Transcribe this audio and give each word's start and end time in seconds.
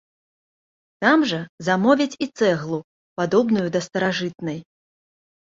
Там 1.05 1.25
жа 1.31 1.41
замовяць 1.67 2.17
і 2.27 2.29
цэглу, 2.39 2.79
падобную 3.21 3.67
да 3.77 3.83
старажытнай. 3.89 4.59